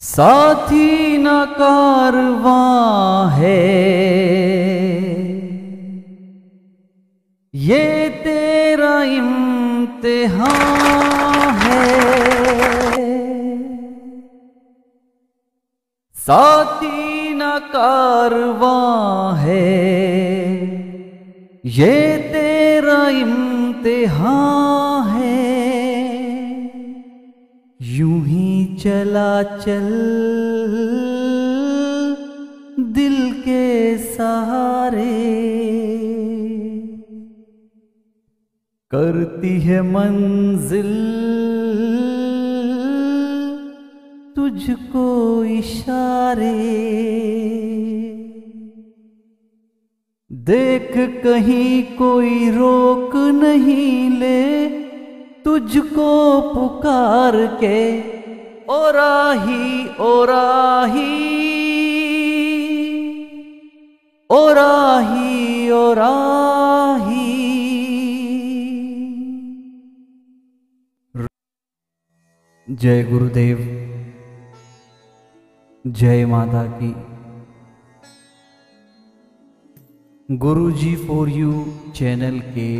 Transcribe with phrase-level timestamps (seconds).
[0.00, 1.28] साथी न
[1.58, 3.58] कारवां है।
[7.54, 10.48] ये तेरा इम्तिहान
[11.54, 11.88] है।
[16.14, 17.42] साथी न
[17.76, 19.70] कारवां है।
[21.66, 25.40] ये तेरा इम्तिहान है।
[27.82, 28.49] यूँ ही
[28.80, 29.88] चला चल,
[32.92, 35.02] दिल के सहारे।
[38.90, 40.92] करती है मंजिल,
[44.36, 46.54] तुझको इशारे।
[50.32, 50.92] देख
[51.24, 54.68] कहीं कोई रोक नहीं ले,
[55.44, 58.19] तुझको पुकार के
[58.70, 61.06] ओ राही ओ राही
[64.30, 67.26] ओ राही ओ राही
[72.68, 73.58] जय गुरुदेव,
[75.86, 76.94] जय माता की।
[80.36, 81.64] गुरु जी फॉर यू
[81.96, 82.70] चैनल के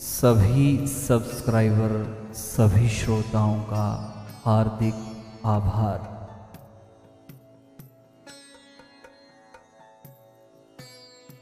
[0.00, 4.94] सभी सब्सक्राइबर सभी श्रोताओं का हार्दिक
[5.46, 6.16] आभार।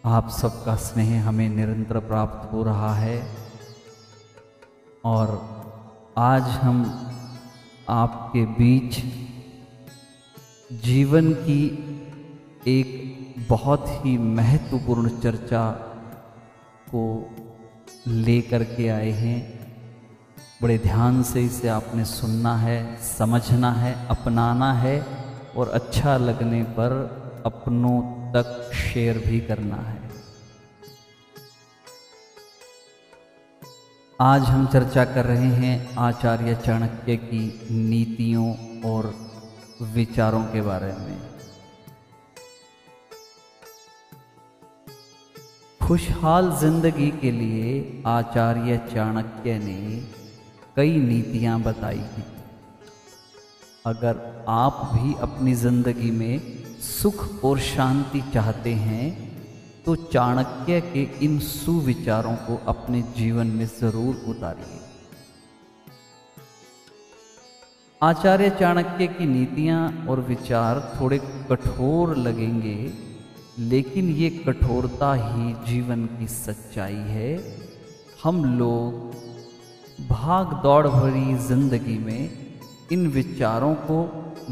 [0.05, 3.19] आप सबका स्नेह हमें निरंतर प्राप्त हो रहा है
[5.05, 5.33] और
[6.19, 6.85] आज हम
[7.89, 8.99] आपके बीच
[10.85, 11.61] जीवन की
[12.69, 15.71] एक बहुत ही महत्वपूर्ण चर्चा
[16.89, 17.05] को
[18.07, 19.66] लेकर के आए हैं।
[20.63, 25.01] बड़े ध्यान से इसे आपने सुनना है, समझना है, अपनाना है
[25.57, 26.93] और अच्छा लगने पर
[27.47, 28.01] अपनों
[28.33, 30.05] तक शेयर भी करना है।
[34.21, 38.55] आज हम चर्चा कर रहे हैं आचार्य चाणक्य की नीतियों
[38.91, 39.15] और
[39.93, 41.19] विचारों के बारे में।
[45.81, 49.81] खुशहाल ज़िंदगी के लिए आचार्य चाणक्य ने
[50.77, 52.25] कई नीतियाँ बताई। हैं
[53.87, 56.41] अगर आप भी अपनी ज़िंदगी में
[56.83, 59.07] सुख और शांति चाहते हैं
[59.85, 64.81] तो चाणक्य के इन सुविचारों को अपने जीवन में ज़रूर उतारिए।
[68.01, 71.19] आचार्य चाणक्य की नीतियाँ और विचार थोड़े
[71.51, 72.79] कठोर लगेंगे,
[73.61, 77.33] लेकिन ये कठोरता ही जीवन की सच्चाई है।
[78.25, 79.15] हम लोग
[79.99, 82.31] भाग दौड़ भरी ज़िंदगी में
[82.93, 84.03] इन विचारों को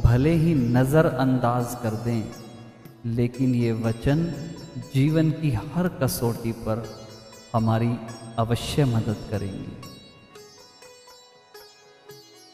[0.04, 2.22] भले ही नज़रअंदाज कर दें,
[3.06, 4.24] लेकिन ये वचन
[4.94, 6.82] जीवन की हर कसौटी पर
[7.54, 7.90] हमारी
[8.38, 9.92] अवश्य मदद करेंगे।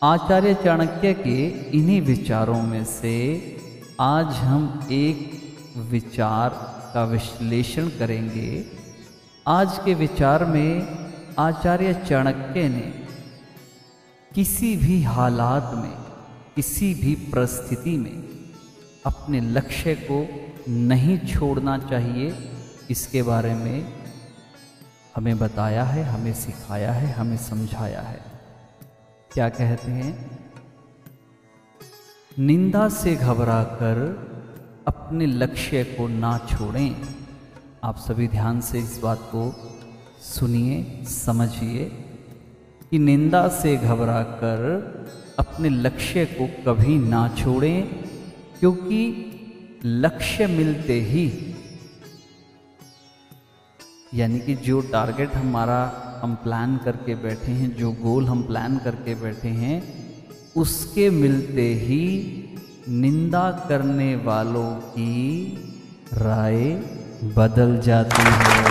[0.03, 1.47] आचार्य चाणक्य के
[1.79, 3.17] इन्हीं विचारों में से
[4.01, 6.51] आज हम एक विचार
[6.95, 8.65] का विश्लेषण करेंगे।
[9.47, 13.07] आज के विचार में आचार्य चाणक्य ने
[14.35, 15.93] किसी भी हालात में,
[16.57, 18.23] किसी भी परिस्थिति में
[19.07, 20.29] अपने लक्ष्य को
[20.69, 22.51] नहीं छोड़ना चाहिए।
[22.91, 23.93] इसके बारे में
[25.17, 28.21] हमें बताया है, हमें सिखाया है, हमें समझाया है।
[29.33, 30.39] क्या कहते हैं?
[32.39, 34.31] निंदा से घबराकर
[34.89, 37.03] अपने लक्ष्य को ना छोड़ें।
[37.85, 39.67] आप सभी ध्यान से इस बात को
[40.21, 41.85] सुनिए, समझिए
[42.91, 44.61] कि निंदा से घबराकर
[45.39, 47.83] अपने लक्ष्य को कभी ना छोड़ें,
[48.61, 49.01] क्योंकि
[49.85, 51.55] लक्ष्य मिलते ही।
[54.15, 55.81] यानी कि जो टारगेट हमारा
[56.23, 59.83] हम प्लान करके बैठे हैं, जो गोल हम प्लान करके बैठे हैं,
[60.57, 62.05] उसके मिलते ही
[62.89, 65.47] निंदा करने वालों की
[66.13, 66.65] राय
[67.37, 68.70] बदल जाती है।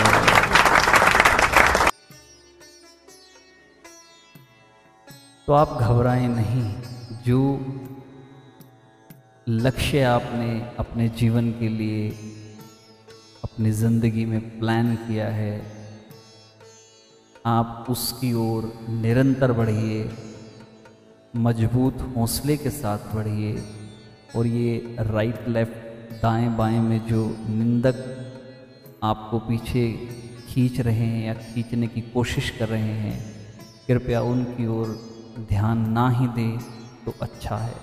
[5.49, 7.39] तो आप घबराएँ नहीं। जो
[9.47, 10.49] लक्ष्य आपने
[10.79, 12.09] अपने जीवन के लिए,
[13.43, 15.61] अपनी ज़िंदगी में प्लान किया है,
[17.45, 20.09] आप उसकी ओर निरंतर बढ़िए,
[21.37, 23.57] मज़बूत हौसले के साथ बढ़िए
[24.35, 28.05] और ये राइट लेफ़्ट दाएँ बाएँ में जो निंदक
[29.03, 29.91] आपको पीछे
[30.49, 33.21] खींच रहे हैं या खींचने की कोशिश कर रहे हैं,
[33.87, 36.57] कृपया उनकी ओर ध्यान ना ही दे
[37.05, 37.75] तो अच्छा है।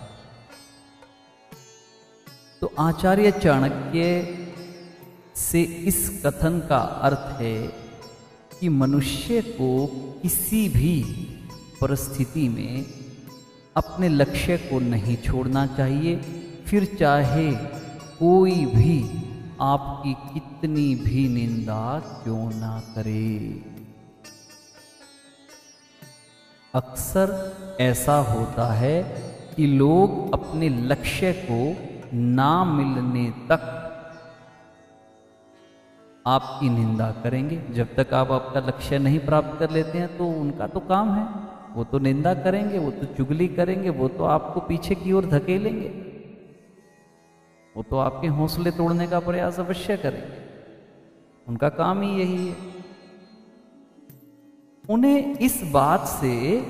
[2.61, 4.39] तो आचार्य चाणक्य
[5.37, 7.67] से इस कथन का अर्थ है
[8.61, 9.87] कि मनुष्य को
[10.23, 11.03] किसी भी
[11.81, 12.85] परिस्थिति में
[13.77, 16.17] अपने लक्ष्य को नहीं छोड़ना चाहिए।
[16.67, 17.53] फिर चाहे
[18.19, 19.01] कोई भी
[19.61, 23.76] आपकी कितनी भी निंदा क्यों ना करे।
[26.77, 27.31] अक्सर
[27.81, 29.03] ऐसा होता है
[29.57, 31.61] कि लोग अपने लक्ष्य को
[32.17, 33.73] ना मिलने तक
[36.27, 40.67] आपकी निंदा करेंगे। जब तक आप आपका लक्ष्य नहीं प्राप्त कर लेते हैं तो उनका
[40.67, 41.27] तो काम है।
[41.75, 45.89] वो तो निंदा करेंगे, वो तो चुगली करेंगे, वो तो आपको पीछे की ओर धकेलेंगे।
[47.77, 50.39] वो तो आपके हौसले तोड़ने का प्रयास अवश्य करेंगे।
[51.47, 52.66] उनका काम ही यही है।
[54.91, 56.61] उन्हें इस बात से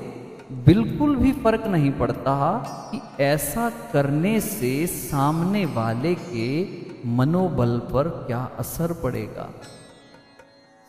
[0.53, 6.69] बिल्कुल भी फ़र्क नहीं पड़ता कि ऐसा करने से सामने वाले के
[7.07, 9.51] मनोबल पर क्या असर पड़ेगा।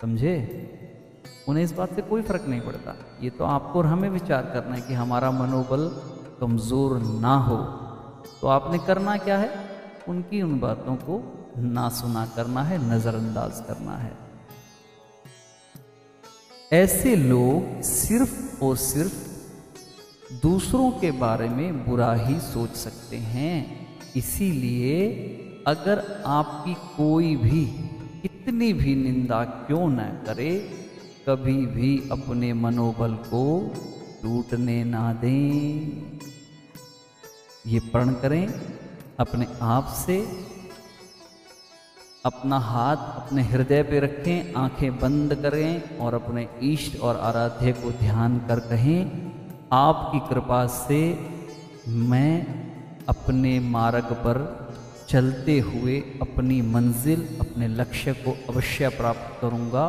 [0.01, 0.35] समझे?
[1.47, 4.75] उन्हें इस बात से कोई फ़र्क नहीं पड़ता। ये तो आपको और हमें विचार करना
[4.75, 5.87] है कि हमारा मनोबल
[6.39, 7.57] कमज़ोर ना हो।
[8.41, 9.51] तो आपने करना क्या है?
[10.07, 11.23] उनकी उन बातों को
[11.57, 14.26] ना सुना करना है, नज़रअंदाज करना है।
[16.73, 19.13] ऐसे लोग सिर्फ़ और सिर्फ़
[20.41, 25.11] दूसरों के बारे में बुरा ही सोच सकते हैं। इसीलिए
[25.67, 27.65] अगर आपकी कोई भी
[28.21, 30.59] कितनी भी निंदा क्यों न करे,
[31.29, 33.73] कभी भी अपने मनोबल को
[34.23, 36.01] टूटने ना दें।
[37.67, 38.53] ये प्रण करें,
[39.19, 40.19] अपने आप से
[42.27, 47.91] अपना हाथ अपने हृदय पे रखें, आँखें बंद करें और अपने इष्ट और आराध्य को
[47.91, 49.01] ध्यान कर कहें,
[49.73, 50.99] आपकी कृपा से
[51.87, 52.33] मैं
[53.09, 54.37] अपने मार्ग पर
[55.09, 59.85] चलते हुए अपनी मंजिल, अपने लक्ष्य को अवश्य प्राप्त करूँगा।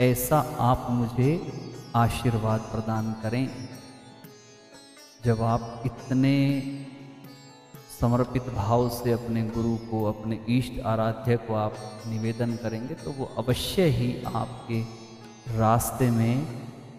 [0.00, 1.30] ऐसा आप मुझे
[1.96, 3.48] आशीर्वाद प्रदान करें।
[5.24, 6.36] जब आप इतने
[8.00, 11.76] समर्पित भाव से अपने गुरु को, अपने इष्ट आराध्य को आप
[12.06, 14.80] निवेदन करेंगे तो वो अवश्य ही आपके
[15.58, 16.46] रास्ते में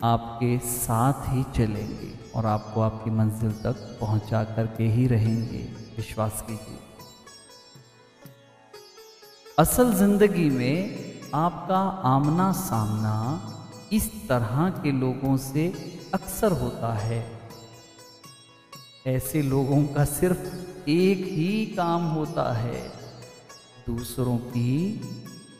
[0.03, 5.63] आपके साथ ही चलेंगे और आपको आपकी मंजिल तक पहुँचा करके ही रहेंगे।
[5.97, 6.77] विश्वास कीजिए।
[9.57, 13.15] असल ज़िंदगी में आपका आमना सामना
[13.93, 15.67] इस तरह के लोगों से
[16.13, 17.25] अक्सर होता है।
[19.07, 20.45] ऐसे लोगों का सिर्फ़
[20.89, 22.92] एक ही काम होता है,
[23.88, 25.01] दूसरों की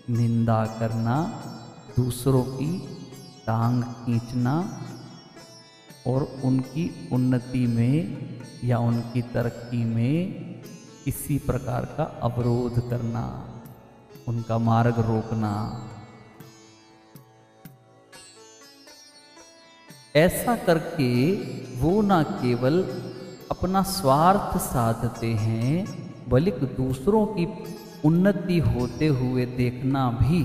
[0.10, 1.16] निंदा करना,
[1.96, 2.78] दूसरों की
[3.48, 4.54] टांग खींचना
[6.08, 8.18] और उनकी उन्नति में
[8.64, 10.34] या उनकी तरक्की में
[11.06, 13.26] किसी प्रकार का अवरोध करना,
[14.28, 15.54] उनका मार्ग रोकना।
[20.16, 21.12] ऐसा करके
[21.80, 22.82] वो ना केवल
[23.52, 25.86] अपना स्वार्थ साधते हैं,
[26.30, 27.46] बल्कि दूसरों की
[28.06, 30.40] उन्नति होते हुए देखना भी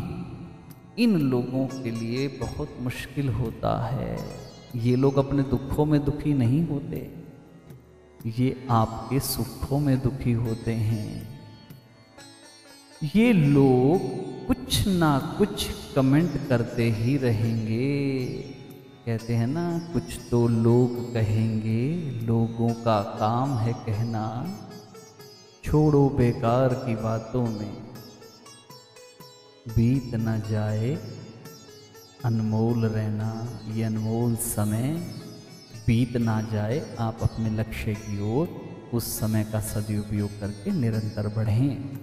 [1.04, 4.16] इन लोगों के लिए बहुत मुश्किल होता है।
[4.76, 7.10] ये लोग अपने दुखों में दुखी नहीं होते,
[8.38, 11.28] ये आपके सुखों में दुखी होते हैं।
[13.14, 14.00] ये लोग
[14.46, 17.88] कुछ ना कुछ कमेंट करते ही रहेंगे।
[19.06, 24.46] कहते हैं ना, कुछ तो लोग कहेंगे, लोगों का काम है कहना।
[25.64, 27.72] छोड़ो बेकार की बातों में।
[29.68, 30.98] बीत न जाए
[32.24, 34.88] अनमोल रहना, ये अनमोल समय।
[35.86, 38.48] बीत ना जाए आप अपने लक्ष्य की ओर,
[38.94, 41.98] उस समय का सदुपयोग करके निरंतर बढ़ें।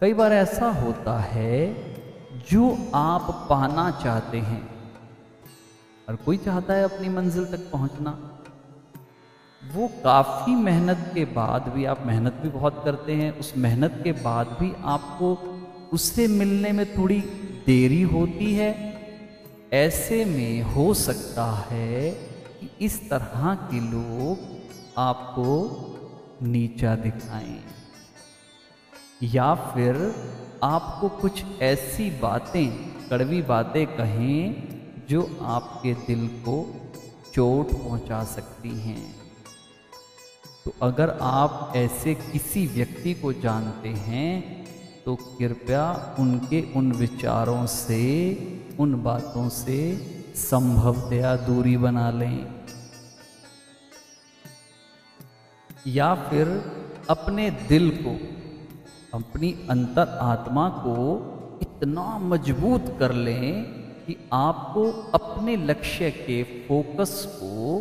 [0.00, 1.74] कई बार ऐसा होता है,
[2.50, 4.71] जो आप पाना चाहते हैं
[6.08, 8.28] और कोई चाहता है अपनी मंजिल तक पहुँचना?
[9.74, 14.12] वो काफ़ी मेहनत के बाद भी, आप मेहनत भी बहुत करते हैं, उस मेहनत के
[14.12, 15.58] बाद भी आपको
[15.92, 17.20] उससे मिलने में थोड़ी
[17.66, 18.92] देरी होती है।
[19.72, 22.10] ऐसे में हो सकता है
[22.60, 24.38] कि इस तरह के लोग
[24.98, 25.78] आपको
[26.42, 27.64] नीचा दिखाएँ।
[29.22, 30.14] या फिर
[30.62, 32.68] आपको कुछ ऐसी बातें,
[33.08, 34.72] कड़वी बातें कहें
[35.12, 36.54] जो आपके दिल को
[37.34, 39.14] चोट पहुँचा सकती हैं।
[40.64, 44.64] तो अगर आप ऐसे किसी व्यक्ति को जानते हैं
[45.04, 48.00] तो कृपया उनके उन विचारों से,
[48.80, 49.78] उन बातों से
[50.36, 52.64] संभवतया दूरी बना लें।
[55.86, 56.48] या फिर
[57.10, 58.16] अपने दिल को,
[59.18, 60.96] अपनी अंतर आत्मा को
[61.62, 67.78] इतना मज़बूत कर लें कि आपको अपने लक्ष्य के फोकस को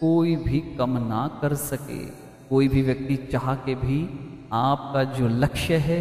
[0.00, 2.04] कोई भी कम ना कर सके।
[2.48, 4.08] कोई भी व्यक्ति चाह के भी
[4.52, 6.00] आपका जो लक्ष्य है,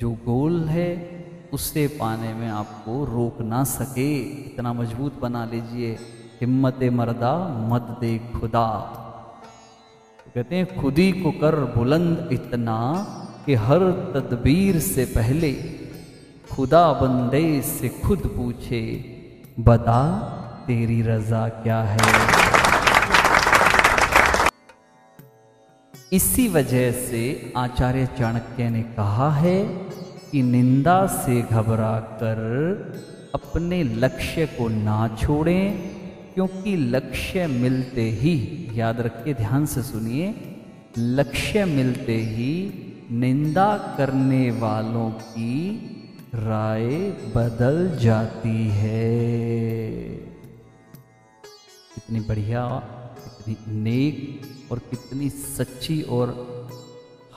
[0.00, 1.18] जो गोल है
[1.52, 5.98] उसे पाने में आपको रोक ना सके। इतना मज़बूत बना लीजिए,
[6.40, 7.36] हिम्मत मर्दा
[7.70, 8.68] मत दे खुदा।
[10.18, 12.78] तो कहते हैं, खुदी को कर बुलंद इतना
[13.46, 13.78] कि हर
[14.14, 15.50] तदबीर से पहले
[16.58, 18.80] खुदा बंदे से खुद पूछे,
[19.60, 20.02] बता
[20.66, 21.98] तेरी रजा क्या है?
[26.12, 29.64] इसी वजह से आचार्य चाणक्य ने कहा है
[30.30, 32.40] कि निंदा से घबरा कर
[33.34, 35.78] अपने लक्ष्य को ना छोड़ें,
[36.34, 40.34] क्योंकि लक्ष्य मिलते ही, याद रखिए ध्यान से सुनिए,
[40.98, 42.52] लक्ष्य मिलते ही
[43.10, 45.94] निंदा करने वालों की
[46.34, 46.86] राय
[47.36, 49.10] बदल जाती है।
[51.94, 52.64] कितनी बढ़िया,
[53.24, 56.32] कितनी नेक और कितनी सच्ची और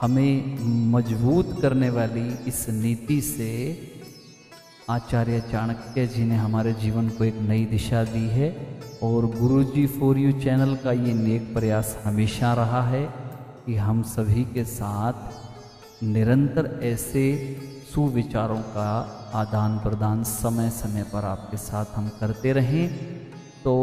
[0.02, 0.58] हमें
[0.92, 3.52] मज़बूत करने वाली इस नीति से
[4.90, 9.88] आचार्य चाणक्य जी ने हमारे जीवन को एक नई दिशा दी है और गुरु जी
[9.88, 13.04] फॉर यू चैनल का ये नेक प्रयास हमेशा रहा है
[13.66, 15.14] कि हम सभी के साथ
[16.04, 17.24] निरंतर ऐसे
[17.94, 18.92] सुविचारों का
[19.34, 22.88] आदान प्रदान समय समय पर आपके साथ हम करते रहें।
[23.64, 23.74] तो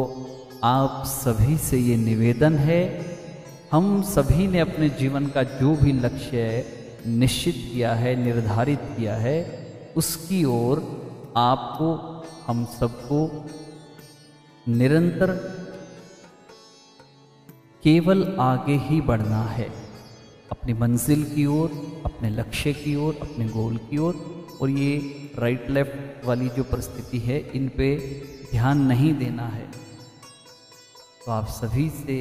[0.65, 2.83] आप सभी से ये निवेदन है,
[3.73, 6.65] हम सभी ने अपने जीवन का जो भी लक्ष्य
[7.07, 9.39] निश्चित किया है, निर्धारित किया है,
[9.97, 10.79] उसकी ओर
[11.37, 11.95] आपको,
[12.47, 13.47] हम सबको
[14.69, 15.33] निरंतर
[17.83, 19.69] केवल आगे ही बढ़ना है।
[20.51, 24.15] अपनी मंजिल की ओर अपने लक्ष्य की ओर, अपने गोल की ओर।
[24.63, 24.97] और ये
[25.39, 27.97] राइट लेफ़्ट वाली जो परिस्थिति है, इन पे
[28.51, 29.67] ध्यान नहीं देना है।
[31.27, 32.17] तो आप सभी से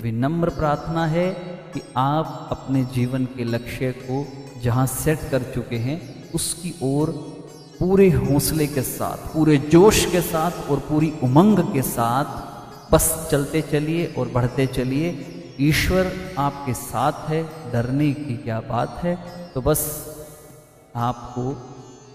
[0.00, 1.30] विनम्र प्रार्थना है
[1.74, 4.26] कि आप अपने जीवन के लक्ष्य को
[4.62, 6.00] जहाँ सेट कर चुके हैं,
[6.32, 7.10] उसकी ओर
[7.80, 13.62] पूरे हौसले के साथ, पूरे जोश के साथ और पूरी उमंग के साथ बस चलते
[13.62, 15.12] चलिए और बढ़ते चलिए।
[15.60, 19.18] ईश्वर आपके साथ है, डरने की क्या बात है?
[19.52, 20.04] तो बस
[20.96, 21.54] आपको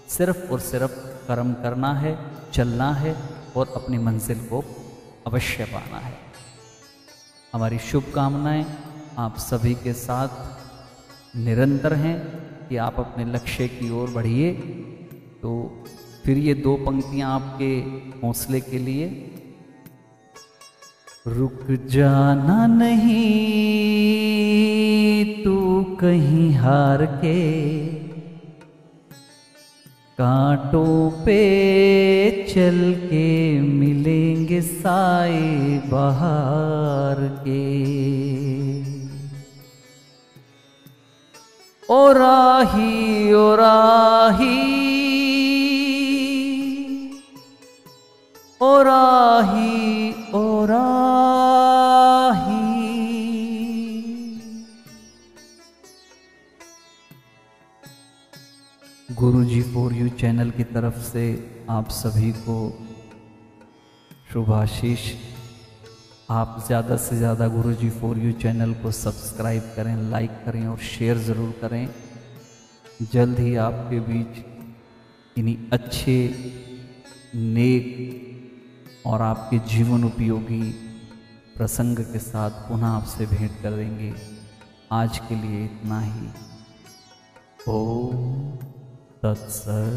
[0.08, 0.92] सिर्फ़ और सिर्फ़
[1.28, 2.18] कर्म करना है,
[2.52, 3.16] चलना है
[3.56, 4.64] और अपनी मंजिल को
[5.26, 6.18] अवश्य पाना है।
[7.54, 8.66] हमारी शुभकामनाएँ
[9.18, 10.28] आप सभी के साथ
[11.36, 12.18] निरंतर हैं
[12.68, 14.52] कि आप अपने लक्ष्य की ओर बढ़िए।
[15.42, 15.84] तो
[16.24, 17.78] फिर ये दो पंक्तियाँ आपके
[18.26, 19.06] हौसले के लिए
[21.26, 23.14] रुक जाना नहीं
[25.44, 25.56] तू
[26.00, 27.40] कहीं हार के।
[30.18, 31.36] कांटों पे
[32.54, 35.42] चल के मिलेंगे साए
[35.84, 37.68] बाहर के।
[41.92, 44.58] ओ राही ओ राही
[48.62, 49.09] ओ राही।
[60.10, 61.22] जी चैनल की तरफ़ से
[61.70, 62.54] आप सभी को
[64.32, 65.00] शुभाशीष।
[66.30, 70.78] आप ज़्यादा से ज़्यादा Guru ji for you channel को सब्सक्राइब करें लाइक करें और
[70.78, 71.88] शेयर ज़रूर करें।
[73.12, 76.16] जल्द ही आपके बीच इन्हीं अच्छे,
[77.34, 80.62] नेक और आपके जीवन उपयोगी
[81.56, 84.12] प्रसंग के साथ पुनः आपसे भेंट कर देंगे
[84.92, 86.28] आज के लिए इतना ही।
[87.68, 88.69] ओ
[89.23, 89.91] तत्सर